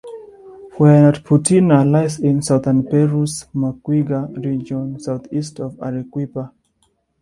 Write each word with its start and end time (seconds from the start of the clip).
Huaynaputina 0.77 1.85
lies 1.87 2.17
in 2.17 2.41
Southern 2.41 2.81
Peru's 2.87 3.45
Moquegua 3.53 4.33
Region, 4.43 4.99
southeast 4.99 5.59
of 5.59 5.79
Arequipa. 5.79 6.51